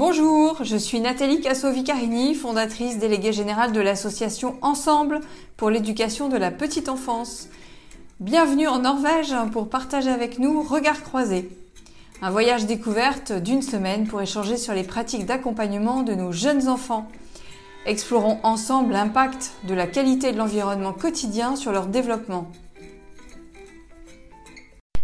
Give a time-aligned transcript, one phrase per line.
[0.00, 5.20] Bonjour, je suis Nathalie Casso-Vicarini, fondatrice déléguée générale de l'association Ensemble
[5.58, 7.50] pour l'éducation de la petite enfance.
[8.18, 11.50] Bienvenue en Norvège pour partager avec nous Regard croisé.
[12.22, 17.06] Un voyage découverte d'une semaine pour échanger sur les pratiques d'accompagnement de nos jeunes enfants.
[17.84, 22.50] Explorons ensemble l'impact de la qualité de l'environnement quotidien sur leur développement.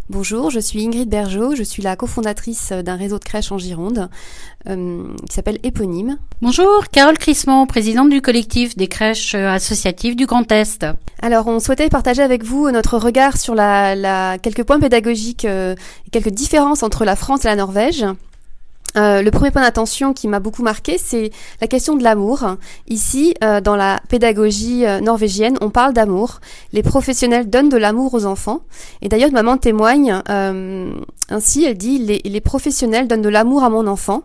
[0.09, 4.09] Bonjour, je suis Ingrid Bergeau, je suis la cofondatrice d'un réseau de crèches en Gironde
[4.69, 6.19] euh, qui s'appelle Éponyme.
[6.41, 10.87] Bonjour, Carole Crissement, présidente du collectif des crèches associatives du Grand Est.
[11.21, 15.75] Alors, on souhaitait partager avec vous notre regard sur la, la quelques points pédagogiques euh,
[16.07, 18.07] et quelques différences entre la France et la Norvège.
[18.97, 22.57] Euh, le premier point d'attention qui m'a beaucoup marqué, c'est la question de l'amour.
[22.89, 26.41] Ici, euh, dans la pédagogie euh, norvégienne, on parle d'amour.
[26.73, 28.61] Les professionnels donnent de l'amour aux enfants.
[29.03, 30.23] Et d'ailleurs, maman témoigne
[31.29, 34.23] ainsi, elle dit, les, professionnels donnent de l'amour à mon enfant.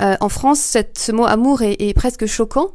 [0.00, 2.68] en France, ce mot amour est, est presque choquant.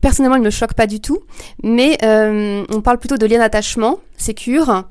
[0.00, 1.18] personnellement, il ne me choque pas du tout,
[1.62, 4.84] mais on parle plutôt de lien d'attachement, sécure,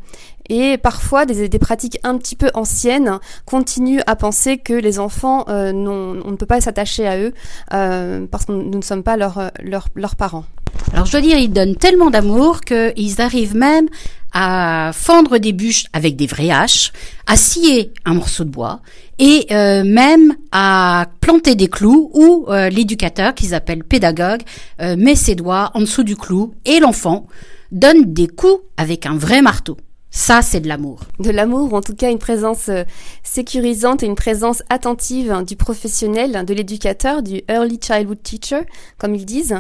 [0.49, 5.72] et parfois, des, pratiques un petit peu anciennes continuent à penser que les enfants, euh,
[5.73, 7.33] on ne peut pas s'attacher à eux
[7.73, 10.45] euh, parce que nous ne sommes pas leurs leur, leurs parents.
[10.94, 13.88] Alors je dois dire, ils donnent tellement d'amour qu'ils arrivent même
[14.33, 16.91] à fendre des bûches avec des vraies haches,
[17.27, 18.81] à scier un morceau de bois
[19.19, 24.41] et euh, même à planter des clous où euh, l'éducateur, qu'ils appellent pédagogue,
[24.81, 27.27] euh, met ses doigts en dessous du clou et l'enfant
[27.71, 29.77] donne des coups avec un vrai marteau.
[30.16, 31.00] Ça, c'est de l'amour.
[31.17, 32.83] De l'amour, ou en tout cas une présence euh,
[33.23, 38.61] sécurisante et une présence attentive du professionnel, de l'éducateur, du early childhood teacher,
[39.00, 39.55] comme ils disent,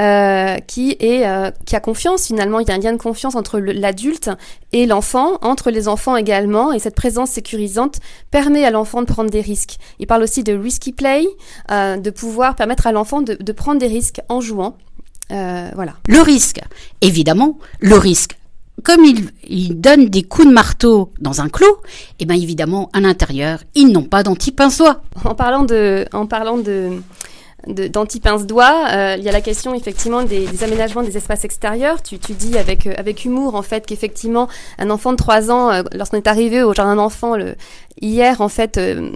[0.00, 2.60] euh, qui est euh, qui a confiance finalement.
[2.60, 4.30] Il y a un lien de confiance entre l'adulte
[4.72, 7.98] et l'enfant, entre les enfants également, et cette présence sécurisante
[8.30, 9.76] permet à l'enfant de prendre des risques.
[9.98, 11.26] Il parle aussi de risky play,
[11.72, 14.76] euh, de pouvoir permettre à l'enfant de, de, prendre des risques en jouant.
[15.32, 15.94] Euh, voilà.
[16.06, 16.60] Le risque,
[17.00, 18.35] évidemment, le risque
[18.82, 22.88] comme ils, ils, donnent des coups de marteau dans un clou, et eh bien évidemment,
[22.92, 25.02] à l'intérieur, ils n'ont pas d'anti-pince-doigt.
[25.24, 27.00] En parlant de, en parlant de,
[27.66, 32.02] d'anti-pince-doigt, euh, il y a la question effectivement des, des, aménagements des espaces extérieurs.
[32.02, 34.48] Tu, tu dis avec, euh, avec humour en fait qu'effectivement
[34.78, 37.56] un enfant de 3 ans, euh, lorsqu'on est arrivé au jardin d'enfant, le,
[38.00, 39.10] hier en fait euh,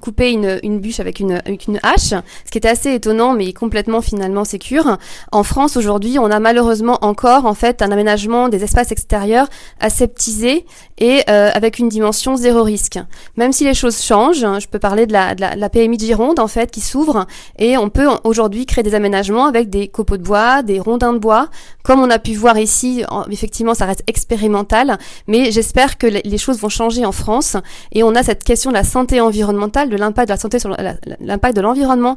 [0.00, 2.10] couper une, une bûche avec une, avec une hache,
[2.44, 4.98] ce qui était assez étonnant mais complètement finalement sécure.
[5.32, 9.48] En France aujourd'hui, on a malheureusement encore en fait un aménagement des espaces extérieurs
[9.80, 10.66] aseptisé
[10.98, 12.98] et euh, avec une dimension zéro risque.
[13.36, 15.96] Même si les choses changent, hein, je peux parler de la, de la, la PMI
[15.96, 17.26] de Gironde en fait qui s'ouvre
[17.58, 21.18] et on peut aujourd'hui créer des aménagements avec des copeaux de bois, des rondins de
[21.18, 21.48] bois,
[21.82, 23.04] comme on a pu voir ici.
[23.30, 27.56] effectivement, ça reste expérimental, mais j'espère que les choses vont changer en France
[27.92, 30.76] et on a cette question de la santé environnementale, de l'impact de la santé sur
[31.20, 32.16] l'impact de l'environnement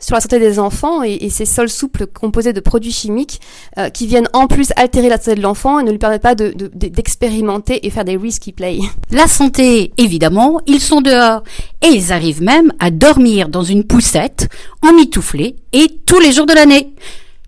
[0.00, 3.40] sur la santé des enfants et, ces sols souples composés de produits chimiques
[3.78, 6.34] euh, qui viennent en plus altérer la santé de l'enfant et ne lui permettent pas
[6.34, 8.80] d'expérimenter de, de, et faire des risky play.
[9.10, 11.42] La santé, évidemment, ils sont dehors
[11.80, 14.48] et ils arrivent même à dormir dans une poussette
[14.82, 16.92] en mitouflé et tous les jours de l'année.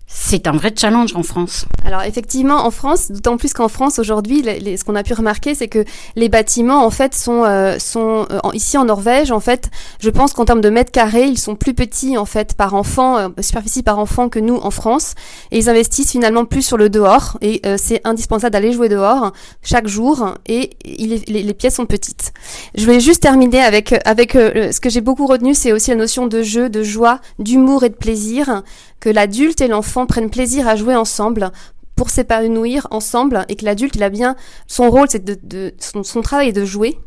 [0.09, 1.65] C'est un vrai challenge en France.
[1.85, 5.67] Alors effectivement, en France, d'autant plus qu'en France aujourd'hui, ce qu'on a pu remarquer, c'est
[5.67, 5.83] que
[6.15, 9.69] les bâtiments en fait sont euh, sont euh, ici en Norvège, en fait,
[9.99, 13.17] je pense qu'en termes de mètres carrés, ils sont plus petits en fait par enfant,
[13.17, 15.13] euh, superficie par enfant que nous en France,
[15.51, 19.33] et ils investissent finalement plus sur le dehors, et euh, c'est indispensable d'aller jouer dehors
[19.61, 22.31] chaque jour, et les, les, pièces sont petites.
[22.75, 26.27] Je voulais juste terminer avec avec ce que j'ai beaucoup retenu, c'est aussi la notion
[26.27, 28.63] de jeu, de joie, d'humour et de plaisir
[28.99, 31.51] que l'adulte et l'enfant prennent plaisir à jouer ensemble
[31.95, 34.35] pour s'épanouir ensemble et que l'adulte il a bien
[34.67, 36.99] son rôle c'est de, de son, son, travail est de jouer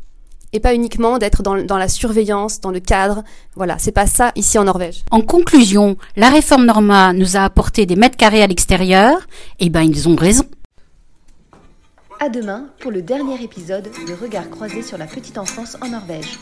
[0.53, 3.23] et pas uniquement d'être dans, dans, la surveillance, dans le cadre.
[3.55, 5.05] Voilà, c'est pas ça ici en Norvège.
[5.12, 9.17] En conclusion, la réforme Norma nous a apporté des mètres carrés à l'extérieur.
[9.61, 10.45] Et eh ben, ils ont raison.
[12.19, 16.38] À demain pour le dernier épisode de Regard croisé sur la petite enfance en Norvège.